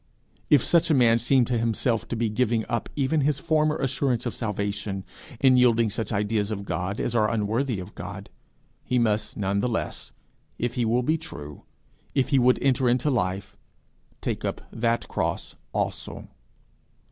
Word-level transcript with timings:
If 0.49 0.65
such 0.65 0.89
a 0.89 0.95
man 0.95 1.19
seem 1.19 1.45
to 1.45 1.59
himself 1.59 2.07
to 2.07 2.15
be 2.15 2.27
giving 2.27 2.65
up 2.67 2.89
even 2.95 3.21
his 3.21 3.37
former 3.37 3.77
assurance 3.77 4.25
of 4.25 4.33
salvation, 4.33 5.05
in 5.39 5.57
yielding 5.57 5.91
such 5.91 6.11
ideas 6.11 6.49
of 6.49 6.65
God 6.65 6.99
as 6.99 7.13
are 7.13 7.29
unworthy 7.29 7.79
of 7.79 7.93
God, 7.93 8.31
he 8.83 8.97
must 8.97 9.37
none 9.37 9.59
the 9.59 9.69
less, 9.69 10.11
if 10.57 10.73
he 10.73 10.85
will 10.85 11.03
be 11.03 11.19
true, 11.19 11.65
if 12.15 12.29
he 12.29 12.39
would 12.39 12.57
enter 12.63 12.89
into 12.89 13.11
life, 13.11 13.55
take 14.21 14.43
up 14.43 14.61
that 14.71 15.07
cross 15.07 15.53
also. 15.71 16.27